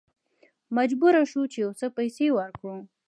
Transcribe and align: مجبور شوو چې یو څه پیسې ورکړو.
مجبور 0.77 1.13
شوو 1.31 1.49
چې 1.51 1.57
یو 1.63 1.71
څه 1.79 1.85
پیسې 1.97 2.25
ورکړو. 2.37 2.75